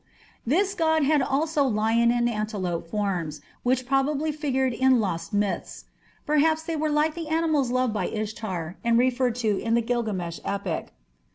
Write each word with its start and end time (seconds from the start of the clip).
This 0.47 0.73
god 0.73 1.03
had 1.03 1.21
also 1.21 1.63
lion 1.63 2.11
and 2.11 2.27
antelope 2.27 2.89
forms, 2.89 3.39
which 3.61 3.85
probably 3.85 4.31
figured 4.31 4.73
in 4.73 4.99
lost 4.99 5.31
myths 5.31 5.85
perhaps 6.25 6.63
they 6.63 6.75
were 6.75 6.89
like 6.89 7.13
the 7.13 7.27
animals 7.27 7.69
loved 7.69 7.93
by 7.93 8.07
Ishtar 8.07 8.77
and 8.83 8.97
referred 8.97 9.35
to 9.35 9.59
in 9.59 9.75
the 9.75 9.81
Gilgamesh 9.83 10.39
epic. 10.43 10.95